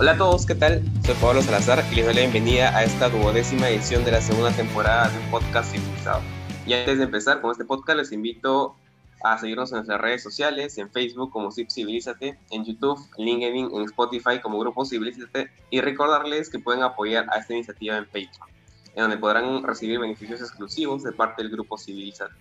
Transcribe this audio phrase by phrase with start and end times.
[0.00, 0.80] Hola a todos, ¿qué tal?
[1.04, 4.52] Soy Pablo Salazar y les doy la bienvenida a esta duodécima edición de la segunda
[4.52, 6.22] temporada de un podcast civilizado.
[6.68, 8.76] Y antes de empezar con este podcast, les invito
[9.24, 13.70] a seguirnos en nuestras redes sociales, en Facebook como Zip Civilízate, en YouTube, en LinkedIn,
[13.74, 18.48] en Spotify como Grupo Civilízate y recordarles que pueden apoyar a esta iniciativa en Patreon,
[18.94, 22.34] en donde podrán recibir beneficios exclusivos de parte del Grupo Civilízate.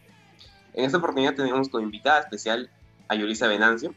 [0.75, 2.69] En esta oportunidad tenemos como invitada especial
[3.07, 3.95] a Yulisa Venancio.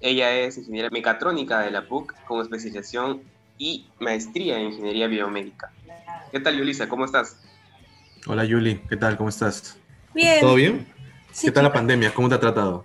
[0.00, 3.22] Ella es ingeniera mecatrónica de la PUC con especialización
[3.58, 5.72] y maestría en ingeniería biomédica.
[6.30, 6.88] ¿Qué tal, Yulisa?
[6.88, 7.38] ¿Cómo estás?
[8.26, 8.80] Hola, Yuli.
[8.88, 9.16] ¿Qué tal?
[9.16, 9.78] ¿Cómo estás?
[10.14, 10.40] Bien.
[10.40, 10.86] ¿Todo bien?
[11.40, 12.12] ¿Qué tal la pandemia?
[12.12, 12.84] ¿Cómo te ha tratado?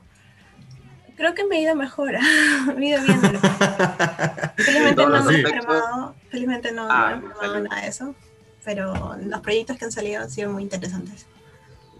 [1.17, 2.13] Creo que me he ido mejor.
[2.77, 3.19] me he ido bien.
[4.57, 6.15] Felizmente no me he enfermado.
[6.29, 8.15] Felizmente no, Ah, me he enfermado nada de eso.
[8.63, 11.25] Pero los proyectos que han salido han sido muy interesantes.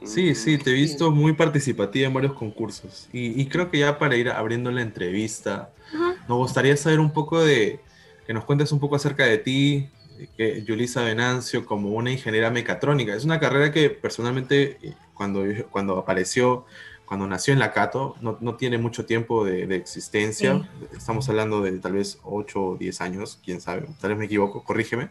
[0.04, 3.08] Sí, sí, te he visto muy participativa en varios concursos.
[3.14, 6.14] Y, y creo que ya para ir abriendo la entrevista, Ujú.
[6.27, 7.82] nos gustaría saber un poco de,
[8.26, 9.90] que nos cuentes un poco acerca de ti,
[10.38, 13.16] que Yulisa Venancio como una ingeniera mecatrónica.
[13.16, 16.66] Es una carrera que personalmente eh, cuando, cuando apareció,
[17.05, 20.68] cuando nació en la Cato, no, no tiene mucho tiempo de, de existencia.
[20.96, 24.63] Estamos hablando de tal vez 8 o 10 años, quién sabe, tal vez me equivoco,
[24.63, 25.10] corrígeme.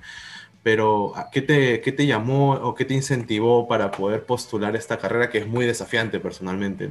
[0.63, 4.99] Pero, ¿a ¿qué te, ¿qué te llamó o qué te incentivó para poder postular esta
[4.99, 6.91] carrera que es muy desafiante personalmente?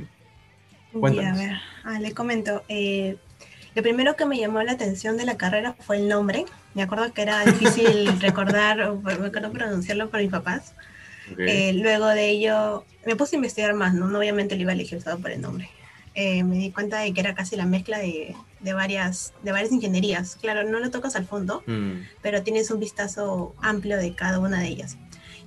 [0.99, 1.39] Cuéntanos.
[1.39, 2.63] a ver, ah, le comento.
[2.67, 3.17] eh,
[3.75, 6.45] lo primero que me llamó la atención de la carrera fue el nombre.
[6.73, 10.73] Me acuerdo que era difícil recordar o me acuerdo pronunciarlo por mis papás.
[11.31, 11.39] Ok.
[11.39, 14.07] Eh, luego de ello, me puse a investigar más, ¿no?
[14.07, 15.69] No obviamente lo iba a elegir solo por el nombre.
[16.15, 19.71] Eh, me di cuenta de que era casi la mezcla de, de, varias, de varias
[19.71, 20.35] ingenierías.
[20.41, 24.59] Claro, no lo tocas al fondo, Mm, pero tienes un vistazo amplio de cada una
[24.59, 24.97] de ellas.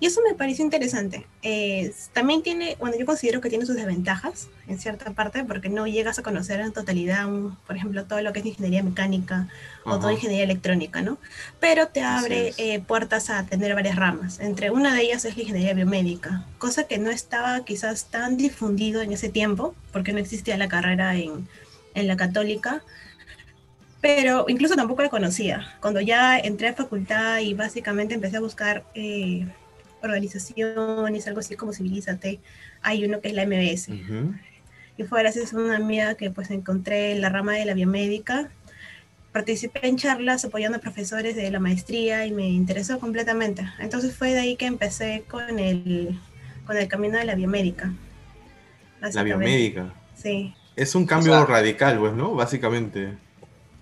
[0.00, 1.28] Y eso me pareció interesante.
[1.42, 5.86] Eh, también tiene, bueno, yo considero que tiene sus desventajas en cierta parte porque no
[5.86, 9.46] llegas a conocer en totalidad, un- por ejemplo, todo lo que es ingeniería mecánica
[9.84, 11.18] o toda ingeniería electrónica, ¿no?
[11.60, 14.40] Pero te abre eh, puertas a tener varias ramas.
[14.40, 19.02] Entre una de ellas es la ingeniería biomédica, cosa que no estaba quizás tan difundido
[19.02, 21.46] en ese tiempo porque no existía la carrera en,
[21.95, 22.83] en la católica
[24.03, 25.77] pero incluso tampoco la conocía.
[25.80, 29.47] Cuando ya entré a facultad y básicamente empecé a buscar eh,
[30.02, 32.41] organizaciones, algo así como Civilízate,
[32.83, 33.91] hay uno que es la MBS.
[34.98, 38.51] Y fue gracias a una amiga que pues encontré en la rama de la biomédica.
[39.31, 43.64] Participé en charlas apoyando a profesores de la maestría y me interesó completamente.
[43.79, 46.19] Entonces fue de ahí que empecé con el,
[46.67, 47.92] con el camino de la biomédica.
[49.01, 49.95] La biomédica.
[50.17, 50.55] Sí.
[50.77, 52.34] Es un cambio sea- radical, pues, ¿no?
[52.34, 53.14] Básicamente.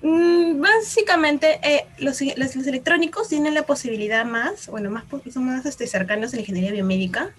[0.03, 5.45] Mm, Básicamente, eh, los, los- los electrónicos tienen la posibilidad más, bueno, más porque son
[5.47, 7.31] más este, cercanos a la ingeniería biomédica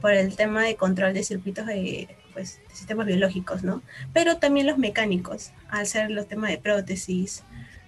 [0.00, 3.82] por el tema de control de circuitos de, pues, de sistemas biológicos, ¿no?
[4.12, 7.42] Pero también los mecánicos, al ser los temas de prótesis,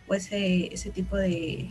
[0.07, 1.71] pues eh, ese tipo de,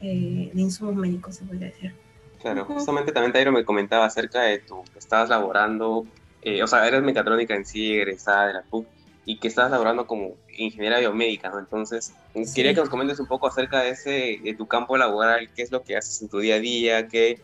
[0.00, 1.94] eh, de insumos médicos, se podría decir.
[2.40, 6.06] Claro, justamente también Tairo me comentaba acerca de tu que estabas laborando,
[6.42, 8.86] eh, o sea, eres mecatrónica en sí, egresada de la PUC,
[9.24, 11.58] y que estabas laborando como ingeniera biomédica, ¿no?
[11.58, 12.54] Entonces, Sí.
[12.54, 15.70] quería que nos comentes un poco acerca de ese, de tu campo laboral, qué es
[15.70, 17.38] lo que haces en tu día a día, qué,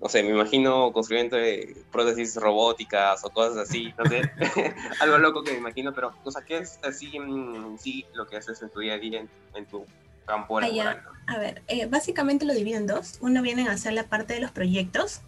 [0.00, 4.22] no sé, me imagino construyendo eh, prótesis robóticas o cosas así, no sé,
[5.00, 8.36] algo loco que me imagino, pero, o sea, ¿qué es así en sí lo que
[8.36, 9.86] haces en tu día a día en, en tu
[10.26, 11.04] campo laboral?
[11.04, 11.34] ¿no?
[11.34, 13.18] A ver, eh, básicamente lo divido en dos.
[13.20, 15.20] Uno viene a hacer la parte de los proyectos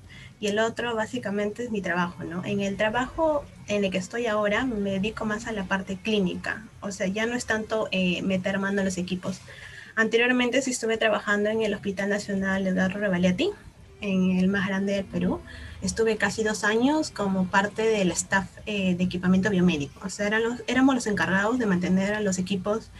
[0.44, 2.44] y el otro básicamente es mi trabajo, ¿no?
[2.44, 6.66] En el trabajo en el que estoy ahora me dedico más a la parte clínica,
[6.82, 9.40] o sea, ya no es tanto eh, meter mano en los equipos.
[9.96, 13.50] Anteriormente sí estuve trabajando en el Hospital Nacional Eduardo Revaliati,
[14.02, 15.40] en el más grande del Perú.
[15.80, 20.42] Estuve casi dos años como parte del staff eh, de equipamiento biomédico, o sea, eran
[20.42, 22.90] los- éramos los encargados de mantener a los equipos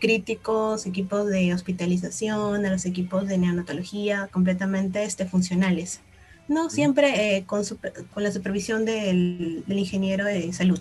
[0.00, 6.00] críticos, equipos de hospitalización, a los equipos de neonatología completamente este, funcionales.
[6.48, 10.80] No siempre eh, con, super- con la supervisión del, del ingeniero de salud.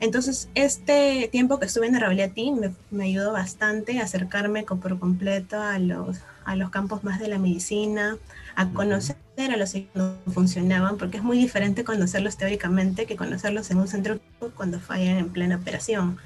[0.00, 4.98] Entonces, este tiempo que estuve en Arrabaliati me, me ayudó bastante a acercarme con- por
[4.98, 8.16] completo a los, a los campos más de la medicina,
[8.56, 9.86] a conocer a los que
[10.32, 14.18] funcionaban, porque es muy diferente conocerlos teóricamente que conocerlos en un centro
[14.56, 16.18] cuando fallan en plena operación.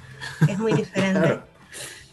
[0.48, 1.20] Es muy diferente.
[1.20, 1.46] Claro.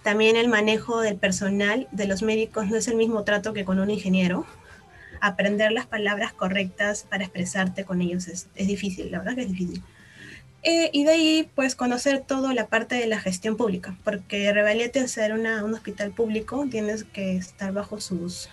[0.04, 3.80] También el manejo del personal de los médicos no es el mismo trato que con
[3.80, 4.46] un ingeniero.
[5.26, 9.50] Aprender las palabras correctas para expresarte con ellos es, es difícil, la verdad que es
[9.50, 9.82] difícil.
[10.64, 15.00] Eh, y de ahí, pues, conocer toda la parte de la gestión pública, porque Revaliete,
[15.00, 18.50] al ser una, un hospital público, tienes que estar bajo sus,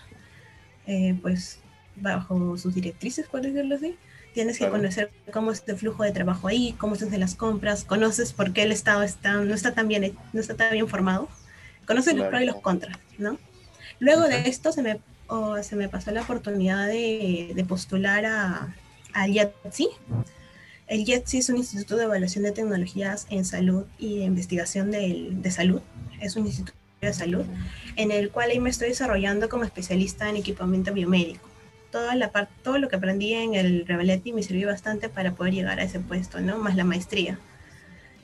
[0.86, 1.58] eh, pues,
[1.96, 3.96] bajo sus directrices, por decirlo así.
[4.32, 4.74] Tienes que Claro.
[4.76, 8.52] conocer cómo es el flujo de trabajo ahí, cómo se hacen las compras, conoces por
[8.52, 11.28] qué el Estado está, no está tan bien, no está tan bien formado,
[11.84, 13.38] conoces los pros y los contras, ¿no?
[13.98, 15.00] Luego de esto se me,
[15.62, 18.74] se me pasó la oportunidad de, de postular a,
[19.12, 19.88] al IETSI.
[20.86, 25.50] El IETSI es un instituto de evaluación de tecnologías en salud y investigación de, de
[25.50, 25.80] salud.
[26.20, 27.44] Es un instituto de salud
[27.96, 31.48] en el cual ahí me estoy desarrollando como especialista en equipamiento biomédico.
[31.90, 35.54] Toda la parte, todo lo que aprendí en el Reveletti me sirvió bastante para poder
[35.54, 36.58] llegar a ese puesto, ¿no?
[36.58, 37.38] Más la maestría.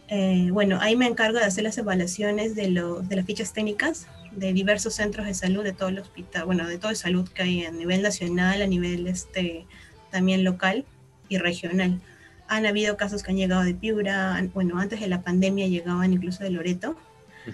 [0.08, 4.06] Eh, bueno, ahí me encargo de hacer las evaluaciones de, de, las fichas técnicas
[4.36, 7.42] de diversos centros de salud de todo el hospital, bueno, de todo el salud que
[7.42, 9.66] hay a nivel nacional, a nivel este,
[10.10, 10.84] también local
[11.28, 12.00] y regional.
[12.48, 16.44] Han habido casos que han llegado de Piura, bueno, antes de la pandemia llegaban incluso
[16.44, 16.96] de Loreto.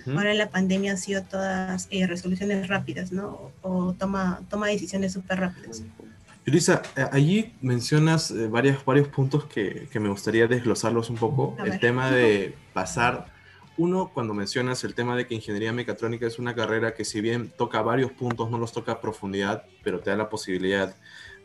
[0.06, 3.52] Ahora en la pandemia han sido todas eh, resoluciones rápidas, ¿no?
[3.60, 5.82] O toma, toma decisiones súper rápidas.
[6.46, 11.56] Luisa, eh, allí mencionas eh, varios, varios puntos que, que, me gustaría desglosarlos un poco.
[11.62, 13.31] el tema de pasar,
[13.76, 17.50] uno, cuando mencionas el tema de que ingeniería mecatrónica es una carrera que si bien
[17.56, 20.96] toca varios puntos, no los toca a profundidad, pero te da la posibilidad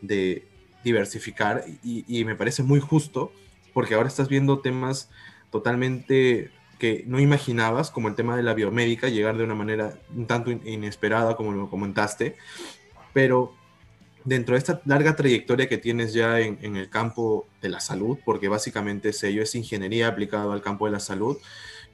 [0.02, 0.46] de
[0.84, 3.32] diversificar y, me parece muy justo
[3.72, 5.10] porque ahora estás viendo temas
[5.50, 10.26] totalmente que no imaginabas, como el tema de la biomédica, llegar de una manera un
[10.26, 12.36] tanto inesperada, como lo comentaste,
[13.12, 13.54] pero
[14.24, 18.48] dentro de esta larga trayectoria que tienes ya en, el campo de la salud, porque
[18.48, 21.38] básicamente es ello, es ingeniería aplicado al campo de la salud,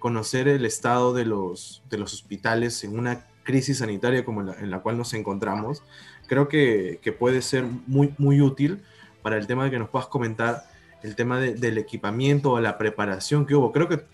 [0.05, 4.81] conocer el estado de los, de los hospitales en una crisis sanitaria como en la,
[4.81, 5.83] cual nos encontramos,
[6.27, 8.83] creo que, que, puede ser muy, muy útil
[9.23, 10.65] para el tema de que nos puedas comentar
[11.03, 13.73] el tema del equipamiento o la preparación que hubo.
[13.73, 14.05] Creo que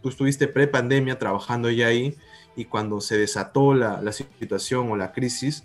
[0.00, 2.14] tú estuviste pre-pandemia trabajando ya ahí
[2.54, 5.64] y cuando se desató la, la situación o la crisis,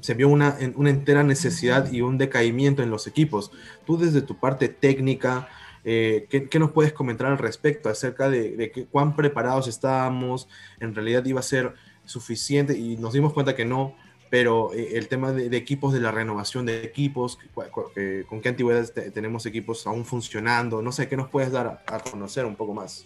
[0.00, 3.52] se vio una, una entera necesidad y un decaimiento en los equipos.
[3.86, 5.48] Tú desde tu parte técnica,
[5.84, 10.48] eh, ¿qué, nos puedes comentar al respecto acerca de, de cuán preparados estábamos?
[10.80, 12.76] ¿En realidad iba a ser suficiente?
[12.76, 13.94] Y nos dimos cuenta que no,
[14.30, 19.46] pero eh, el tema de, equipos, de la renovación de equipos, con qué antigüedad tenemos
[19.46, 23.04] equipos aún funcionando, no sé, ¿qué nos puedes dar a conocer un poco más?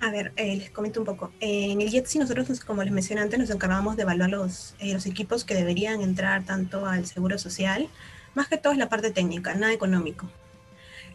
[0.00, 1.32] A ver, eh, les comento un poco.
[1.40, 5.44] en el JETSI nosotros, como les mencioné antes, nos encargamos de evaluar los, los equipos
[5.44, 7.88] que deberían entrar tanto al Seguro Social,
[8.34, 10.28] más que todo es la parte técnica, nada económico.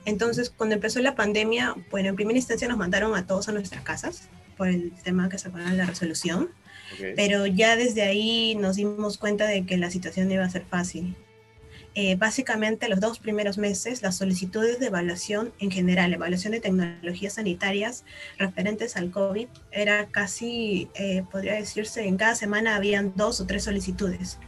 [0.06, 3.84] Entonces, cuando empezó la pandemia, bueno, en primera instancia nos mandaron a todos a nuestras
[3.84, 6.50] casas por el tema que sacaron la resolución,
[7.16, 11.16] pero ya desde ahí nos dimos cuenta de que la situación iba a ser fácil.
[11.96, 17.34] Eh, básicamente los dos primeros meses las solicitudes de evaluación en general, evaluación de tecnologías
[17.34, 18.04] sanitarias
[18.40, 23.64] referentes al COVID, era casi, eh, podría decirse, en cada semana habían dos o tres
[23.64, 24.40] solicitudes.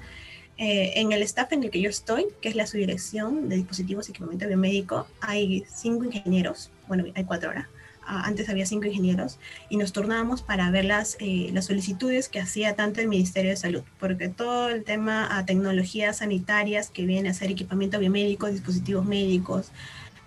[0.58, 4.08] Eh, en el staff en el que yo estoy, que es la subdirección de dispositivos
[4.08, 7.70] y equipamiento biomédico, hay cinco ingenieros, bueno, hay cuatro ahora,
[8.08, 9.38] antes había cinco ingenieros,
[9.70, 13.58] y nos turnábamos para ver las, eh, las solicitudes que hacía tanto el Ministerio de
[13.58, 19.06] Salud, porque todo el tema a tecnologías sanitarias que viene a ser equipamiento biomédico, dispositivos
[19.06, 19.72] médicos,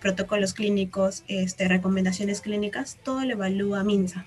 [0.00, 4.26] protocolos clínicos, este, recomendaciones clínicas, todo lo evalúa MINSA.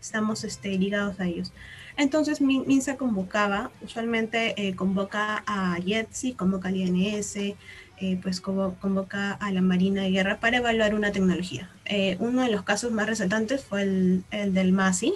[0.00, 1.52] Estamos este, ligados a ellos.
[1.96, 9.52] Entonces MINSA convocaba, usualmente eh, convoca a IETSI, convoca al INS, eh, pues convoca a
[9.52, 11.70] la Marina de Guerra para evaluar una tecnología.
[11.84, 15.12] Eh, uno de los casos más resaltantes fue el, del MASI,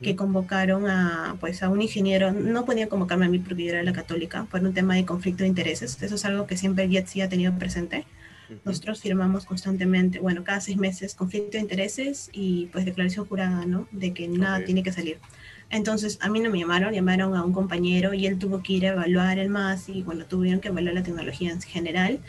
[0.00, 3.82] que convocaron a, pues, a un ingeniero, no podía convocarme a mí porque yo era
[3.82, 7.22] la católica, por un tema de conflicto de intereses, eso es algo que siempre JETSI
[7.22, 8.04] ha tenido presente.
[8.64, 13.88] Nosotros firmamos constantemente, bueno, cada seis meses conflicto de intereses y pues declaración jurada, ¿no?
[13.90, 15.18] De que nada tiene que salir.
[15.74, 18.86] Entonces, a mí no me llamaron, llamaron a un compañero y él tuvo que ir
[18.86, 22.20] a evaluar el MAS y, bueno, tuvieron que evaluar la tecnología en general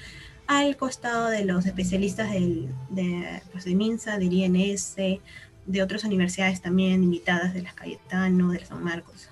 [0.47, 6.59] al costado de los especialistas del, de, pues, de MINSA, del INS, de otras universidades
[6.59, 9.29] también invitadas, de las Cayetano, de San Marcos.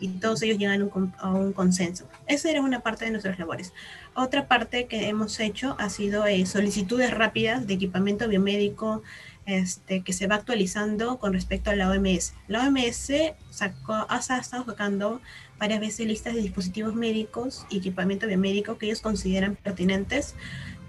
[0.00, 2.08] Y todos ellos llegan a un consenso.
[2.26, 3.72] Esa era una parte de nuestras labores.
[4.16, 9.04] Otra parte que hemos hecho ha sido eh, solicitudes rápidas de equipamiento biomédico,
[9.46, 12.34] este, que se va actualizando con respecto a la OMS.
[12.48, 13.12] La OMS
[13.50, 15.20] sacó, ha, estado sacando
[15.58, 20.34] varias veces listas de dispositivos médicos y equipamiento biomédico que ellos consideran pertinentes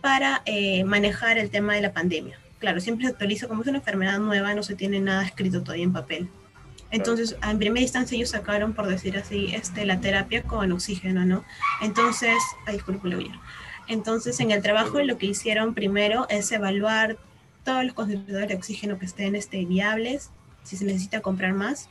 [0.01, 2.38] para eh, manejar el tema de la pandemia.
[2.60, 5.86] Claro, siempre se actualiza como es una enfermedad nueva, no se tiene nada escrito todavía
[5.86, 6.29] en papel.
[6.91, 11.43] Entonces, en primera instancia ellos sacaron, por decir así, este, la terapia con oxígeno, ¿no?
[11.81, 13.10] Entonces, ay, disculpe,
[13.88, 17.17] Entonces, en el trabajo lo que hicieron primero es evaluar
[17.63, 20.29] todos los concentradores de oxígeno que estén este, viables,
[20.63, 21.89] si se necesita comprar más.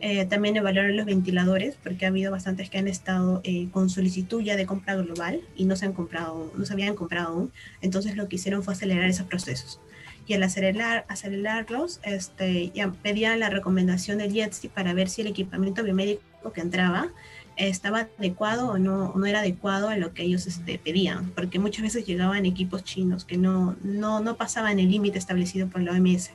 [0.00, 4.42] Eh, también evaluar los ventiladores, porque ha habido bastantes que han estado eh, con solicitud
[4.42, 7.52] ya de compra global y no se han comprado, no se habían comprado aún.
[7.80, 9.80] Entonces lo que hicieron fue acelerar esos procesos.
[10.28, 15.28] y al acelerar, acelerarlos, este, ya pedían la recomendación del JETSI para ver si el
[15.28, 16.20] equipamiento biomédico
[16.52, 17.10] que entraba
[17.56, 21.82] estaba adecuado o no, no era adecuado a lo que ellos este, pedían, porque muchas
[21.82, 26.30] veces llegaban equipos chinos que no, no, no pasaban el límite establecido por la OMS.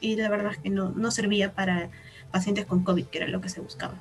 [0.00, 1.88] Y la verdad es que no, no servía para
[2.30, 3.94] pacientes con COVID, que era lo que se buscaba.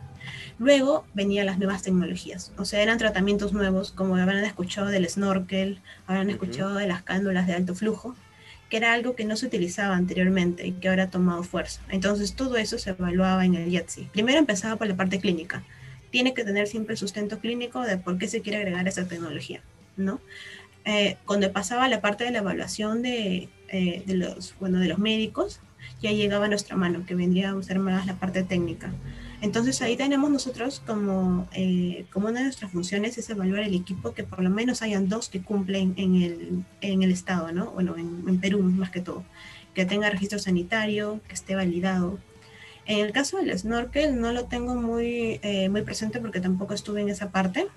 [0.60, 5.80] Luego venían las nuevas tecnologías, o sea, eran tratamientos nuevos, como habrán escuchado del snorkel,
[6.06, 8.16] habrán escuchado de las cándulas de alto flujo,
[8.70, 11.82] que era algo que no se utilizaba anteriormente y que ahora ha tomado fuerza.
[11.90, 14.10] Entonces todo eso se evaluaba en el IATSI.
[14.12, 15.64] Primero empezaba por la parte clínica.
[16.12, 19.62] Tiene que tener siempre sustento clínico de por qué se quiere agregar esa tecnología,
[19.96, 20.22] ¿no?
[20.86, 25.00] Eh, cuando pasaba la parte de la evaluación de, eh, de, los, bueno, de los
[25.00, 25.60] médicos,
[26.02, 28.92] ya llegaba a nuestra mano, que vendría a ser más la parte técnica.
[29.42, 34.14] Entonces ahí tenemos nosotros como, eh, como una de nuestras funciones es evaluar el equipo,
[34.14, 37.72] que por lo menos hayan dos que cumplen en el, en el estado, ¿no?
[37.72, 39.24] Bueno, en, Perú más que todo,
[39.76, 42.18] que tenga registro sanitario, que esté validado.
[42.88, 47.02] En el caso del snorkel no lo tengo muy, eh, muy presente porque tampoco estuve
[47.02, 47.68] en esa parte,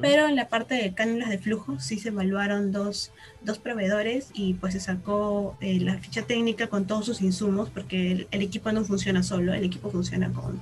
[0.00, 3.12] pero en la parte de cánulas de flujo sí se evaluaron dos,
[3.42, 8.26] dos proveedores y pues se sacó eh, la ficha técnica con todos sus insumos porque
[8.30, 10.60] el, equipo no funciona solo, el equipo funciona con,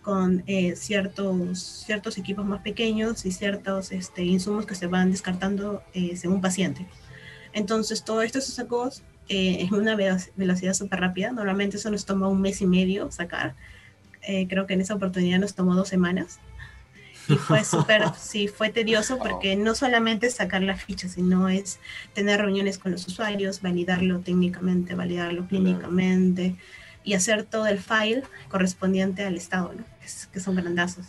[0.00, 5.82] con eh, ciertos, ciertos equipos más pequeños y ciertos este, insumos que se van descartando
[5.92, 6.86] eh, según paciente.
[7.52, 8.90] Entonces todo esto se sacó
[9.28, 13.56] en una velocidad súper rápida, normalmente eso nos toma un mes y medio sacar,
[14.48, 16.38] creo que en esa oportunidad nos tomó dos semanas
[17.28, 21.78] y fue súper, sí, fue tedioso porque no solamente es sacar la ficha, sino es
[22.12, 26.56] tener reuniones con los usuarios, validarlo técnicamente, validarlo clínicamente
[27.04, 29.84] y hacer todo el file correspondiente al estado, ¿no?
[30.32, 31.06] que, son grandazos.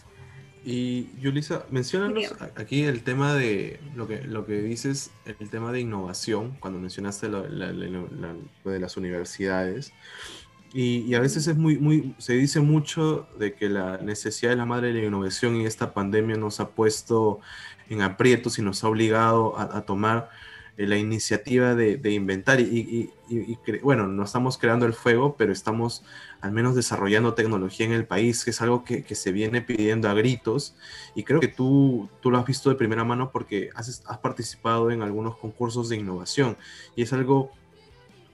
[0.64, 5.80] Y Yulisa, mencionanos aquí el tema de lo que, lo que dices, el tema de
[5.80, 9.94] innovación, cuando mencionaste lo de las universidades.
[10.74, 14.66] Y, a veces es muy, muy, se dice mucho de que la necesidad de la
[14.66, 17.40] madre de la innovación y esta pandemia nos ha puesto
[17.90, 20.30] en aprietos y nos ha obligado a, tomar
[20.76, 22.60] eh, la iniciativa de, inventar.
[22.60, 23.12] Y,
[23.82, 26.04] bueno, no estamos creando el fuego, pero estamos
[26.42, 30.14] al menos desarrollando tecnología en el país, que es algo que, se viene pidiendo a
[30.14, 30.76] gritos.
[31.16, 34.92] Y creo que tú, tú lo has visto de primera mano porque has, has participado
[34.92, 36.58] en algunos concursos de innovación.
[36.96, 37.52] Y es algo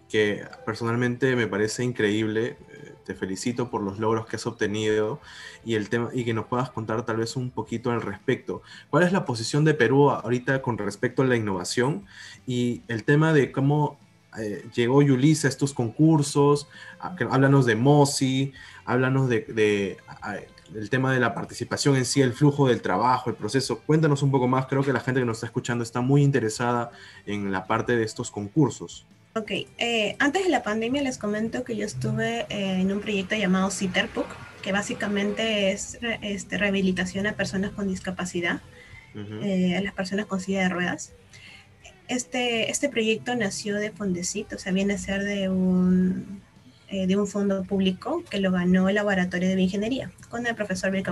[0.09, 2.57] que personalmente me parece increíble.
[2.69, 5.19] Eh, te felicito por los logros que has obtenido
[5.65, 8.61] y el tema y que nos puedas contar tal vez un poquito al respecto.
[8.89, 12.05] ¿Cuál es la posición de Perú ahorita con respecto a la innovación
[12.47, 13.99] y el tema de cómo
[14.37, 16.67] eh, llegó Yulisa a estos concursos?
[16.99, 18.53] Háblanos de MOSI,
[18.85, 19.97] háblanos de,
[20.73, 23.79] el tema de la participación en sí, el flujo del trabajo, el proceso.
[23.79, 24.65] Cuéntanos un poco más.
[24.67, 26.91] Creo que la gente que nos está escuchando está muy interesada
[27.25, 29.05] en la parte de estos concursos.
[29.35, 29.49] Ok,
[29.79, 33.71] eh, antes de la pandemia les comento que yo estuve eh, en un proyecto llamado
[33.71, 34.27] CITERPUC,
[34.61, 38.61] que básicamente es este, rehabilitación a personas con discapacidad,
[39.15, 41.13] eh, a las personas con silla de ruedas.
[42.07, 46.43] Este, este proyecto nació de Fondesit, o sea, viene a ser de un,
[46.91, 51.11] de un fondo público que lo ganó el Laboratorio de Bioingeniería con el profesor Vilca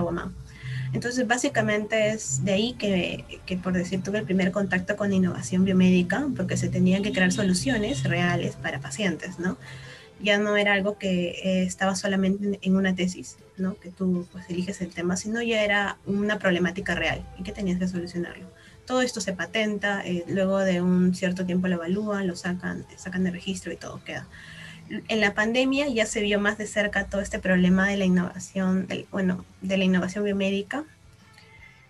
[0.92, 5.64] entonces, básicamente es de ahí que, que, por decir, tuve el primer contacto con innovación
[5.64, 9.56] biomédica, porque se tenían que crear soluciones reales para pacientes, ¿no?
[10.20, 13.74] Ya no era algo que eh, estaba solamente en una tesis, ¿no?
[13.76, 17.78] Que tú pues eliges el tema, sino ya era una problemática real y que tenías
[17.78, 18.46] que solucionarlo.
[18.86, 23.24] Todo esto se patenta, eh, luego de un cierto tiempo lo evalúan, lo sacan, sacan
[23.24, 24.28] de registro y todo queda
[25.08, 28.86] en la pandemia ya se vio más de cerca todo este problema de la innovación,
[29.10, 30.84] bueno, de la innovación biomédica.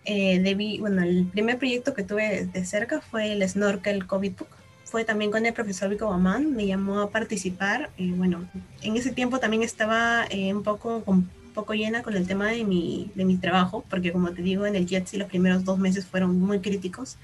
[0.05, 4.49] Eh, bueno, el primer proyecto que tuve de cerca fue el Snorkel COVID Book.
[4.85, 7.91] Fue también con el profesor Vico Bamán, me llamó a participar.
[7.97, 8.49] Y bueno,
[8.83, 12.65] en ese tiempo también estaba eh, un poco, un poco llena con el tema de
[12.65, 16.07] mi, de mi trabajo, porque como te digo, en el JETSI los primeros dos meses
[16.07, 17.17] fueron muy críticos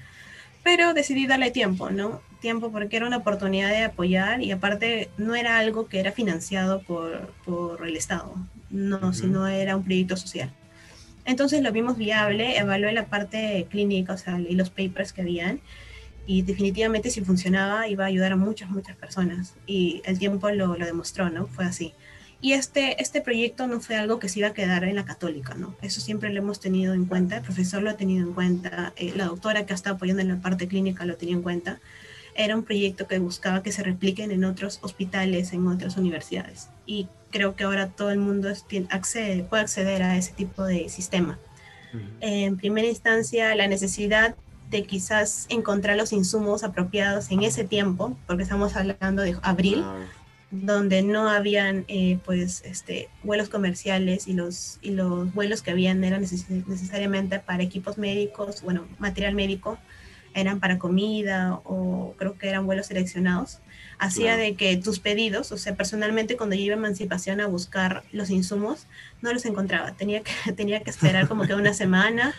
[0.63, 2.21] pero decidí darle tiempo, ¿no?
[2.41, 6.81] Tiempo porque era una oportunidad de apoyar y aparte no era algo que era financiado
[6.81, 8.35] por, por el Estado,
[8.69, 10.51] no, sino era un proyecto social.
[11.25, 15.59] Entonces lo vimos viable, evalué la parte clínica, o sea, leí los papers que habían
[16.25, 20.75] y definitivamente si funcionaba iba a ayudar a muchas, muchas personas y el tiempo lo,
[20.75, 21.47] lo demostró, ¿no?
[21.47, 21.93] Fue así.
[22.41, 25.55] Y este, este proyecto no fue algo que se iba a quedar en la católica,
[25.55, 25.75] ¿no?
[25.81, 29.11] Eso siempre lo hemos tenido en cuenta, el profesor lo ha tenido en cuenta, eh,
[29.15, 31.79] la doctora que ha estado apoyando en la parte clínica lo tenía en cuenta.
[32.35, 36.69] Era un proyecto que buscaba que se repliquen en otros hospitales, en otras universidades.
[36.85, 38.49] Y creo que ahora todo el mundo
[38.89, 41.37] accede, puede acceder a ese tipo de sistema.
[42.21, 44.35] En primera instancia, la necesidad
[44.69, 49.83] de quizás encontrar los insumos apropiados en ese tiempo, porque estamos hablando de abril,
[50.51, 56.03] donde no habían eh, pues este vuelos comerciales y los y los vuelos que habían
[56.03, 59.77] eran necesariamente para equipos médicos bueno material médico
[60.33, 63.59] eran para comida o creo que eran vuelos seleccionados.
[63.97, 68.03] Hacía de que tus pedidos o sea personalmente cuando yo iba a emancipación a buscar
[68.11, 68.87] los insumos
[69.21, 69.93] no los encontraba.
[69.93, 72.33] Tenía que tenía que esperar como que una semana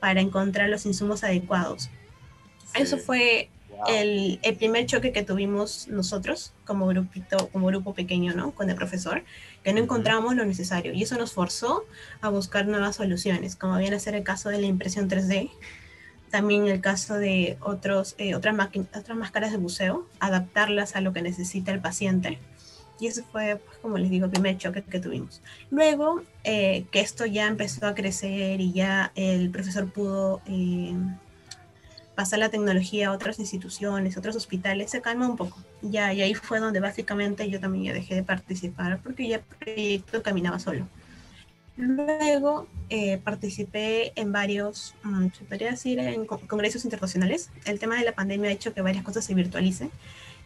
[0.00, 1.90] para encontrar los insumos adecuados.
[2.74, 3.50] Eso fue
[3.88, 8.52] el, el, primer choque que tuvimos nosotros como grupito, como grupo pequeño, ¿no?
[8.52, 9.24] Con el profesor,
[9.62, 10.92] que no encontrábamos lo necesario.
[10.92, 11.84] Y eso nos forzó
[12.20, 15.50] a buscar nuevas soluciones, como viene a ser el caso de la impresión 3D,
[16.30, 18.56] también el caso de otros, eh, otras,
[18.96, 22.38] otras máscaras de buceo, adaptarlas a lo que necesita el paciente.
[23.00, 25.42] Y eso fue, pues, como les digo, el primer choque que tuvimos.
[25.70, 30.94] Luego, eh, que esto ya empezó a crecer y ya el profesor pudo eh,
[32.14, 35.58] pasar la tecnología a otras instituciones, otros hospitales, se calma un poco.
[35.82, 39.42] Ya, y ahí fue donde básicamente yo también ya dejé de participar porque ya el
[39.42, 40.88] proyecto caminaba solo.
[41.76, 47.50] Luego eh, participé en varios, mm, se podría decir, en congresos internacionales.
[47.64, 49.90] El tema de la pandemia ha hecho que varias cosas se virtualicen.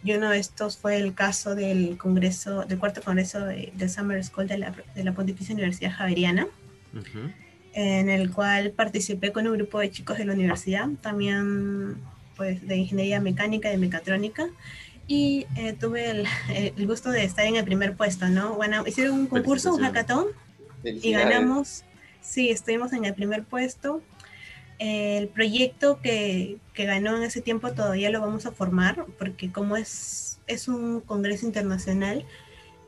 [0.02, 4.46] Y uno de estos fue el caso del congreso, del cuarto congreso de, Summer School
[4.46, 6.46] de la, de la Pontificia Universidad Javeriana.
[6.94, 7.47] Uh
[7.78, 11.96] en el cual participé con un grupo de chicos de la universidad, también
[12.36, 14.48] pues de ingeniería mecánica y de mecatrónica,
[15.06, 16.26] y eh, tuve el,
[16.76, 18.54] el, gusto de estar en el primer puesto, ¿no?
[18.54, 20.26] Bueno, hicieron un concurso, un hackathon,
[20.82, 21.84] y ganamos,
[22.20, 24.02] sí, estuvimos en el primer puesto.
[24.80, 29.76] El proyecto que, que, ganó en ese tiempo todavía lo vamos a formar, porque como
[29.76, 32.24] es, es un congreso internacional,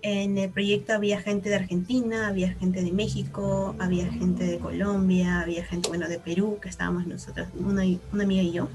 [0.03, 5.41] en el proyecto había gente de Argentina, había gente de México, había gente de Colombia,
[5.41, 8.69] había gente, bueno, de Perú, que estábamos nosotros, una, una amiga y yo.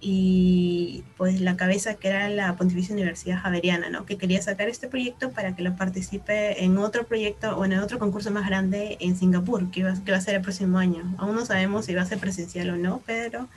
[0.00, 4.06] Y pues la cabeza que era la Pontificia Universidad Javeriana, ¿no?
[4.06, 7.98] Que quería sacar este proyecto para que lo participe en otro proyecto o en otro
[7.98, 11.14] concurso más grande en Singapur, que va, que va a ser el próximo año.
[11.18, 13.48] Aún no sabemos si va a ser presencial o no, pero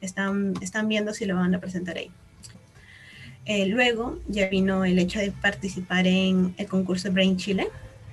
[0.00, 2.10] están, están viendo si lo van a presentar ahí.
[3.44, 7.68] Eh, luego ya vino el hecho de participar en el concurso Brain Chile,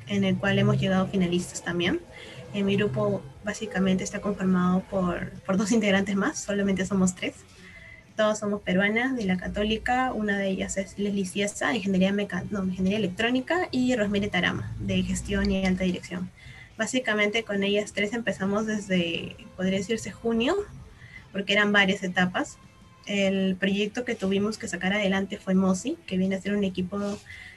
[0.08, 2.00] en el cual hemos llegado finalistas también.
[2.54, 7.36] En mi grupo básicamente está conformado por, por dos integrantes más, solamente somos tres.
[8.16, 12.12] Todos somos peruanas de la católica, una de ellas es Leslie Ciesa, ingeniería,
[12.50, 16.30] no, ingeniería electrónica, y Rosemary Tarama, de gestión y alta dirección.
[16.78, 20.56] Básicamente con ellas tres empezamos desde, podría decirse, junio,
[21.32, 22.58] porque eran varias etapas
[23.10, 27.00] el proyecto que tuvimos que sacar adelante fue MOSI, que viene a ser un equipo,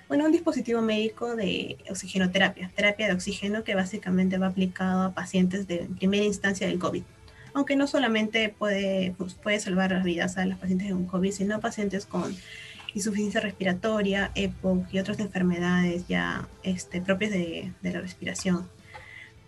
[0.09, 5.69] bueno, un dispositivo médico de oxigenoterapia, terapia de oxígeno que básicamente va aplicado a pacientes
[5.69, 7.03] de primera instancia del COVID.
[7.53, 11.61] Aunque no solamente puede, pues, puede salvar las vidas a los pacientes con COVID, sino
[11.61, 12.35] pacientes con
[12.95, 18.69] insuficiencia respiratoria, EPOC y otras enfermedades ya este, propias de, de la respiración.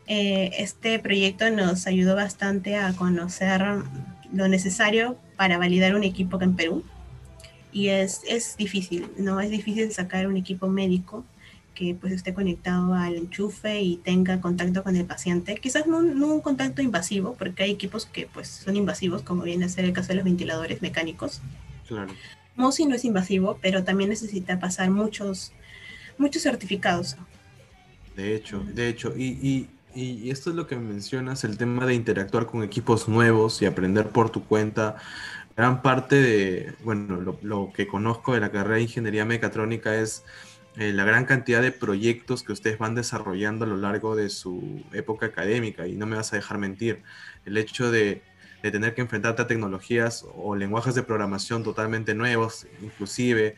[0.06, 3.62] Eh, este proyecto nos ayudó bastante a conocer
[4.34, 6.84] lo necesario para validar un equipo en Perú.
[7.72, 9.40] Y es, es difícil, ¿no?
[9.40, 11.24] Es difícil sacar un equipo médico
[11.74, 15.56] que pues esté conectado al enchufe y tenga contacto con el paciente.
[15.56, 19.64] Quizás no, no, un contacto invasivo, porque hay equipos que pues son invasivos, como viene
[19.64, 21.40] a ser el caso de los ventiladores mecánicos.
[21.88, 22.12] Claro.
[22.56, 25.52] MOSI no es invasivo, pero también necesita pasar muchos,
[26.16, 27.16] muchos certificados.
[28.14, 32.46] De hecho, de hecho, y, y esto es lo que mencionas, el tema de interactuar
[32.46, 34.96] con equipos nuevos y aprender por tu cuenta.
[35.56, 40.24] Gran parte de, bueno, lo, que conozco de la carrera de ingeniería mecatrónica es
[40.76, 44.82] eh, la gran cantidad de proyectos que ustedes van desarrollando a lo largo de su
[44.92, 45.86] época académica.
[45.86, 47.02] Y no me vas a dejar mentir,
[47.44, 48.22] el hecho de,
[48.62, 53.56] de tener que enfrentarte a tecnologías o lenguajes de programación totalmente nuevos, inclusive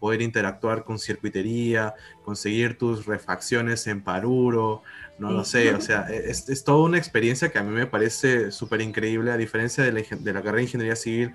[0.00, 4.82] poder interactuar con circuitería, conseguir tus refacciones en Paruro,
[5.18, 7.86] no lo sé, o sea, e, es, es, toda una experiencia que a mí me
[7.86, 11.34] parece súper increíble, a diferencia de la, de la carrera de ingeniería civil,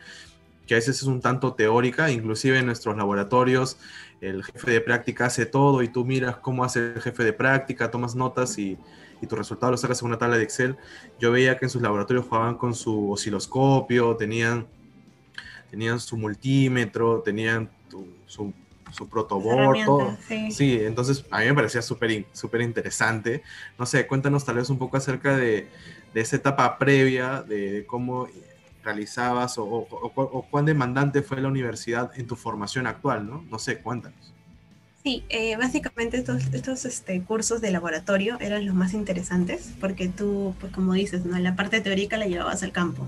[0.67, 3.77] que a veces es un tanto teórica, inclusive en nuestros laboratorios
[4.21, 7.91] el jefe de práctica hace todo y tú miras cómo hace el jefe de práctica,
[7.91, 8.77] tomas notas y,
[9.21, 10.77] y tu resultado lo sacas en una tabla de Excel.
[11.19, 14.67] Yo veía que en sus laboratorios jugaban con su osciloscopio, tenían,
[15.75, 17.69] tenían su multímetro, tenían
[18.25, 18.53] su
[18.91, 20.17] su protoboard, todo.
[20.49, 20.79] Sí.
[20.81, 23.43] entonces a mí me parecía súper súper interesante.
[23.77, 25.67] No sé, cuéntanos tal vez un poco acerca de,
[26.13, 28.27] de esa etapa previa, de cómo
[28.83, 33.43] realizabas o, o, cuán demandante fue la universidad en tu formación actual, ¿no?
[33.49, 34.33] No sé, cuéntanos.
[35.03, 40.55] Sí, eh, básicamente estos, estos este, cursos de laboratorio eran los más interesantes porque tú,
[40.59, 41.37] pues como dices, ¿no?
[41.37, 43.07] la parte teórica la llevabas al campo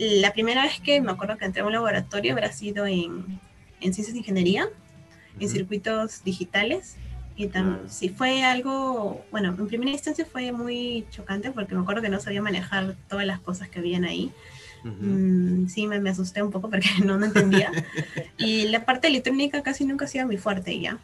[0.00, 3.38] La primera vez que me acuerdo que entré a un laboratorio habrá sido en,
[3.80, 4.66] en ciencias de ingeniería,
[5.38, 6.96] en circuitos digitales.
[7.36, 12.00] Y también, sí, fue algo, bueno, en primera instancia fue muy chocante porque me acuerdo
[12.00, 14.32] que no sabía manejar todas las cosas que habían ahí.
[14.84, 17.70] Mm, sí, me, me, asusté un poco porque no, no entendía.
[18.38, 20.98] y la parte electrónica casi nunca ha sido muy fuerte ya.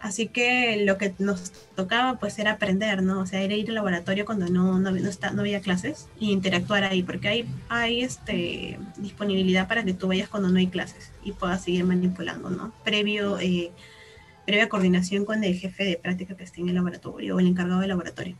[0.00, 3.20] Así que lo que nos tocaba pues era aprender, ¿no?
[3.20, 6.30] O sea, era ir al laboratorio cuando no, no, no, está, no había clases y
[6.30, 11.12] interactuar ahí, porque hay, hay este, disponibilidad para que tú vayas cuando no hay clases
[11.24, 12.72] y puedas seguir manipulando, ¿no?
[12.84, 13.72] Previo, eh,
[14.46, 17.80] previa coordinación con el jefe de práctica que esté en el laboratorio o el encargado
[17.80, 18.36] del laboratorio.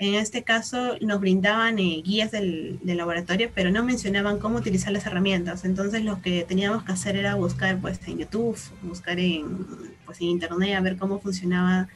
[0.00, 5.04] En este caso nos brindaban eh, guías del, laboratorio, pero no mencionaban cómo utilizar las
[5.04, 5.66] herramientas.
[5.66, 9.66] Entonces lo que teníamos que hacer era buscar pues, en YouTube, buscar en,
[10.06, 11.88] pues, en Internet a ver cómo funcionaba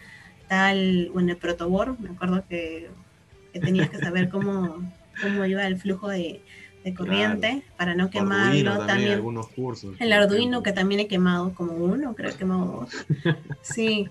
[0.48, 1.98] tal, bueno, el protoboard.
[1.98, 2.90] Me acuerdo que,
[3.54, 4.82] tenías que saber cómo,
[5.22, 6.42] cómo iba el flujo de,
[6.94, 8.84] corriente para no quemarlo.
[8.84, 12.66] También, algunos cursos, el Arduino que también he quemado como uno, creo que he quemado
[12.82, 13.34] dos.
[13.62, 14.10] Sí.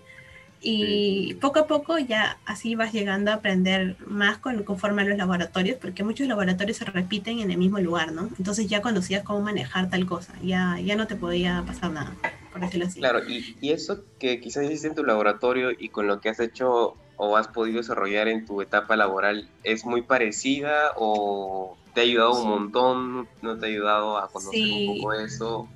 [0.63, 5.17] Y poco a poco ya así vas llegando a aprender más con, conforme a los
[5.17, 8.29] laboratorios, porque muchos laboratorios se repiten en el mismo lugar, ¿no?
[8.37, 12.15] Entonces ya conocías cómo manejar tal cosa, ya, ya no te podía pasar nada,
[12.51, 12.99] por decirlo así.
[12.99, 16.39] Claro, y, y eso que quizás hiciste en tu laboratorio y con lo que has
[16.39, 22.03] hecho o has podido desarrollar en tu etapa laboral, ¿es muy parecida o te ha
[22.03, 23.27] ayudado un montón?
[23.41, 25.67] ¿No te ha ayudado a conocer un poco eso?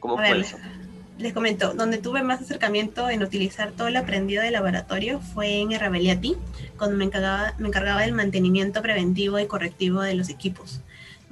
[0.00, 0.58] ¿Cómo fue eso?
[1.18, 5.70] Les comento, donde tuve más acercamiento en utilizar todo lo aprendido de laboratorio fue en
[5.70, 6.36] Rebeliati,
[6.76, 10.80] cuando me encargaba, me encargaba del mantenimiento preventivo y correctivo de los equipos.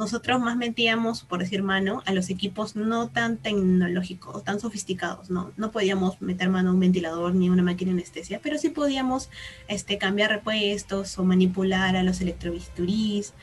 [0.00, 5.52] Nosotros más metíamos, por decir mano, a los equipos no tan tecnológicos, tan sofisticados, ¿no?
[5.58, 8.70] No podíamos meter mano a un ventilador ni a una máquina de anestesia, pero sí
[8.70, 9.28] podíamos
[9.68, 13.34] este, cambiar repuestos o manipular a los electrovisturiz,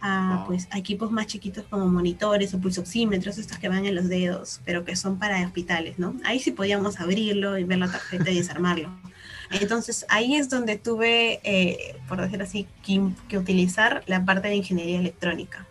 [0.00, 4.60] a, pues, equipos más chiquitos como monitores o pulsoxímetros, estos que van en los dedos,
[4.64, 6.14] pero que son para hospitales, ¿no?
[6.24, 8.90] Ahí sí podíamos abrirlo y ver la tarjeta y desarmarlo.
[9.50, 14.98] Entonces ahí es donde tuve, eh, por decir así, que, utilizar la parte de ingeniería
[14.98, 15.66] electrónica.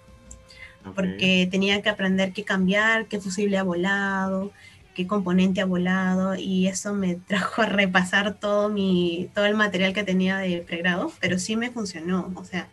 [0.96, 4.52] Porque tenía que aprender qué cambiar, qué fusible ha volado,
[4.96, 9.94] qué componente ha volado, y eso me trajo a repasar todo, mi, todo el material
[9.94, 12.32] que tenía de pregrado, pero sí me funcionó.
[12.36, 12.68] O sea,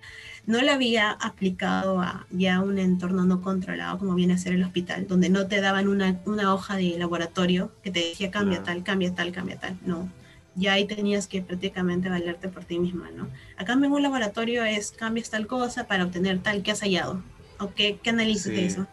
[0.46, 4.62] no la había aplicado a ya un entorno no controlado como viene a ser el
[4.62, 9.14] hospital, donde no te daban una, hoja de laboratorio que te decía cambia tal, cambia
[9.14, 9.76] tal, cambia tal.
[9.84, 10.08] No,
[10.54, 13.28] ya ahí tenías que prácticamente valerte por ti misma, ¿no?
[13.56, 17.22] Acá en un laboratorio es cambias tal cosa para obtener tal que has hallado,
[17.58, 18.86] o qué, qué análisis de eso.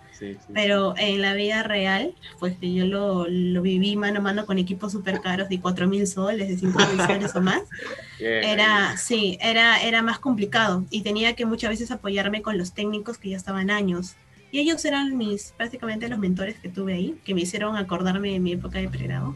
[0.53, 4.57] Pero en la vida real, pues que yo lo, lo, viví mano a mano con
[4.57, 7.61] equipos súper caros de 4 mil soles, de 5 mil soles o más,
[8.19, 13.17] era, sí, era, era más complicado y tenía que muchas veces apoyarme con los técnicos
[13.17, 14.15] que ya estaban años.
[14.51, 18.39] Y ellos eran mis, prácticamente los mentores que tuve ahí, que me hicieron acordarme de
[18.39, 19.35] mi época de pregrado,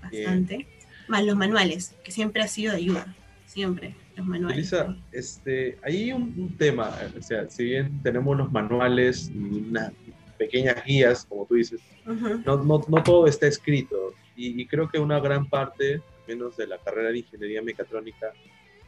[0.00, 0.68] bastante.
[1.08, 3.12] Más los manuales, que siempre ha sido de ayuda,
[3.46, 4.58] siempre los manuales.
[4.58, 9.92] Elisa, este, hay un, tema, o sea, si bien tenemos los manuales y una,
[10.42, 11.80] pequeñas guías, como tú dices,
[12.44, 14.12] no, no, no, todo está escrito.
[14.34, 18.32] Y, creo que una gran parte, menos de la carrera de ingeniería mecatrónica,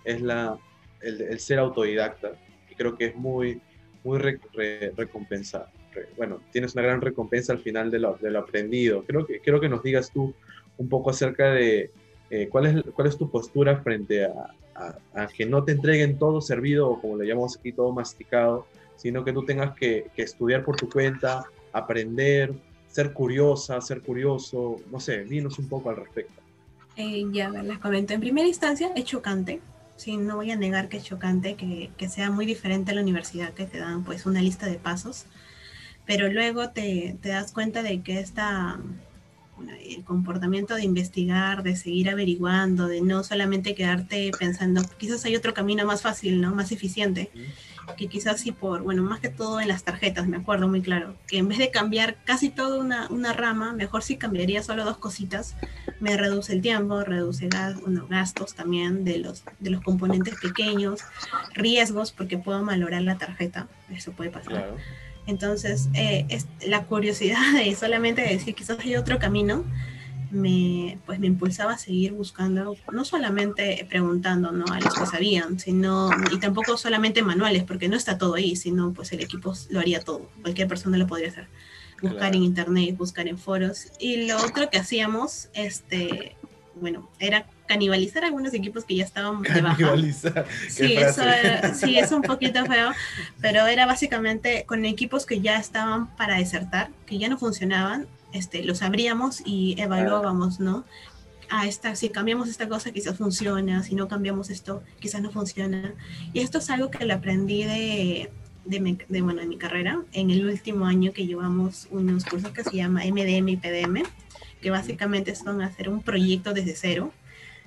[0.04, 0.58] es la,
[1.00, 2.32] el, ser autodidacta.
[2.70, 3.60] Y creo que es muy,
[4.02, 5.68] muy recompensado.
[6.16, 9.04] bueno, tienes una gran recompensa al final de lo, de lo aprendido.
[9.04, 10.34] Creo que, creo que nos digas tú
[10.76, 11.92] un poco acerca de
[12.30, 14.32] eh, cuál, es, cuál es tu postura frente a,
[14.74, 18.66] a, a, que no te entreguen todo servido o como le llamamos aquí todo masticado
[18.96, 22.52] sino que tú tengas que, estudiar por tu cuenta, aprender,
[22.88, 26.40] ser curiosa, ser curioso, no sé, dinos un poco al respecto.
[26.96, 28.14] Eh, ya, les comento.
[28.14, 29.60] En primera instancia es chocante,
[29.96, 33.52] sí, no voy a negar que es chocante, que, sea muy diferente a la universidad,
[33.52, 35.26] que te dan pues una lista de pasos,
[36.06, 38.78] pero luego te, te das cuenta de que esta,
[39.84, 45.54] el comportamiento de investigar, de seguir averiguando, de no solamente quedarte pensando, quizás hay otro
[45.54, 46.54] camino más fácil, ¿no?
[46.54, 47.30] Más eficiente
[47.96, 51.16] que quizás sí por, bueno, más que todo en las tarjetas, me acuerdo muy claro,
[51.26, 54.96] que en vez de cambiar casi toda una, una rama, mejor si cambiaría solo dos
[54.96, 55.54] cositas,
[56.00, 57.48] me reduce el tiempo, reduce
[58.08, 61.00] gastos también de los, de los componentes pequeños,
[61.54, 64.76] riesgos, porque puedo valorar la tarjeta, eso puede pasar.
[65.26, 69.64] Entonces, eh, es la curiosidad de solamente decir quizás hay otro camino,
[70.30, 74.64] me, pues me impulsaba a seguir buscando, no solamente preguntando ¿no?
[74.66, 78.92] a los que sabían, sino, y tampoco solamente manuales, porque no está todo ahí, sino
[78.92, 81.48] pues el equipo lo haría todo, cualquier persona lo podría hacer.
[82.02, 83.86] Buscar en internet, buscar en foros.
[83.98, 86.36] Y lo otro que hacíamos, este,
[86.74, 90.46] bueno, era canibalizar algunos equipos que ya estaban canibalizar.
[90.68, 91.22] Sí, eso
[91.74, 92.90] sí, es un poquito feo,
[93.40, 98.64] pero era básicamente con equipos que ya estaban para desertar, que ya no funcionaban, este,
[98.64, 100.84] los abríamos y evaluábamos, ¿no?
[101.50, 105.94] Ah, esta, si cambiamos esta cosa quizás funciona, si no cambiamos esto quizás no funciona.
[106.32, 108.30] Y esto es algo que le aprendí de,
[108.64, 112.64] de, de, bueno, en mi carrera, en el último año que llevamos unos cursos que
[112.64, 114.02] se llama MDM y PDM,
[114.60, 117.12] que básicamente son hacer un proyecto desde cero.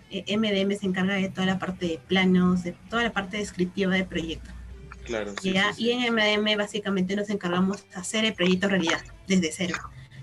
[0.09, 3.93] Eh, MDM se encarga de toda la parte de planos, de toda la parte descriptiva
[3.93, 4.49] del proyecto.
[5.05, 5.71] Claro, ¿ya?
[5.77, 9.75] Y en MDM básicamente nos encargamos de hacer el proyecto realidad, desde cero.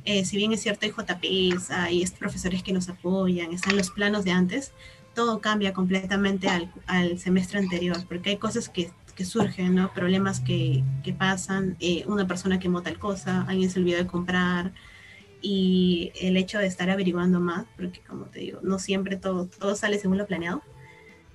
[0.04, 4.24] Eh, si bien es cierto, hay JPs, hay profesores que nos apoyan, están los planos
[4.24, 4.72] de antes,
[5.14, 9.92] todo cambia completamente al, al semestre anterior, porque hay cosas que que surgen, ¿no?
[9.92, 14.72] Problemas que, que pasan, eh, una persona que tal cosa, alguien se olvidó de comprar
[15.42, 19.76] y el hecho de estar averiguando más, porque como te digo, no siempre todo, todo
[19.76, 20.62] sale según lo planeado,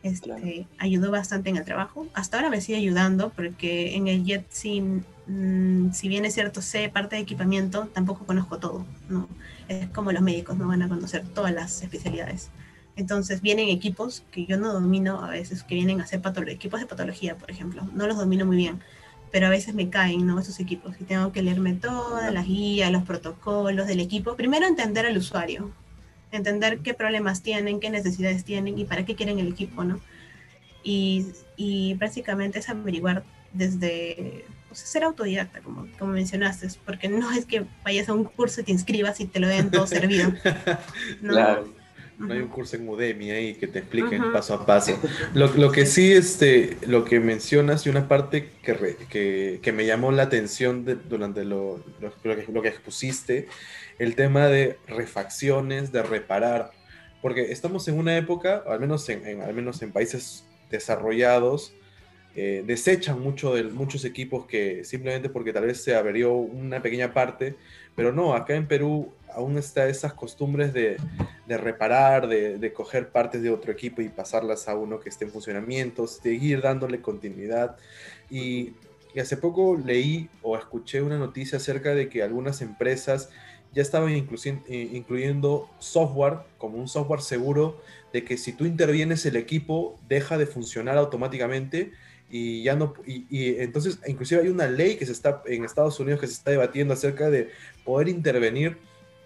[0.03, 2.07] este, ayudó bastante en el trabajo.
[2.13, 6.61] Hasta ahora me sigue ayudando porque en el Jet, si, mm, si bien es cierto,
[6.61, 9.27] sé parte de equipamiento, tampoco conozco todo, ¿no?
[9.67, 12.49] Es como los médicos, no van a conocer todas las especialidades.
[12.95, 16.85] Entonces vienen equipos que yo no domino a veces, que vienen a hacer equipos de
[16.85, 17.87] patología, por ejemplo.
[17.93, 18.81] No los domino muy bien,
[19.31, 20.39] pero a veces me caen ¿no?
[20.39, 24.35] esos equipos y tengo que leerme todas las guías, los protocolos del equipo.
[24.35, 25.71] Primero entender al usuario,
[26.31, 29.99] entender qué problemas tienen, qué necesidades tienen y para qué quieren el equipo, ¿no?
[30.83, 37.65] Y, y básicamente es averiguar desde ser autodidacta, como, como mencionaste, porque no es que
[37.83, 40.31] vayas a un curso y te inscribas y te lo den todo servido.
[41.21, 41.33] ¿no?
[41.33, 41.78] Claro
[42.19, 44.99] no hay un curso en Udemy ahí que te expliquen paso a paso.
[45.33, 49.85] Lo, lo, que sí, este, lo que mencionas y una parte que, que, que me
[49.85, 53.47] llamó la atención durante lo, lo, que, lo, que, expusiste,
[53.99, 56.71] el tema de refacciones, de reparar,
[57.21, 61.73] porque estamos en una época, al menos en, al menos en países desarrollados,
[62.35, 67.13] eh, desechan mucho de, muchos equipos que simplemente porque tal vez se averió una pequeña
[67.13, 67.55] parte,
[67.95, 70.97] pero no, acá en Perú aún está esas costumbres de,
[71.47, 75.25] de reparar, de, de, coger partes de otro equipo y pasarlas a uno que esté
[75.25, 77.77] en funcionamiento, seguir dándole continuidad.
[78.29, 78.73] Y,
[79.13, 83.29] y, hace poco leí o escuché una noticia acerca de que algunas empresas
[83.73, 87.79] ya estaban incluyendo software como un software seguro
[88.13, 91.91] de que si tú intervienes el equipo deja de funcionar automáticamente
[92.31, 95.99] y ya no y, y, entonces inclusive hay una ley que se está en Estados
[95.99, 97.49] Unidos que se está debatiendo acerca de
[97.83, 98.77] poder intervenir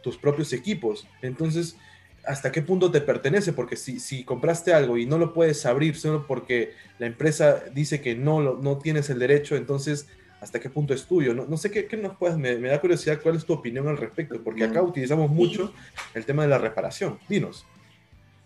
[0.03, 1.07] tus propios equipos.
[1.23, 1.77] Entonces,
[2.25, 3.53] ¿hasta qué punto te pertenece?
[3.53, 8.01] Porque si, si compraste algo y no lo puedes abrir solo porque la empresa dice
[8.01, 10.07] que no, no tienes el derecho, entonces,
[10.41, 11.33] ¿hasta qué punto es tuyo?
[11.33, 13.87] No, no sé qué, qué nos puedes, me, me, da curiosidad cuál es tu opinión
[13.87, 15.73] al respecto, porque acá utilizamos mucho
[16.13, 17.17] el tema de la reparación.
[17.27, 17.65] Dinos.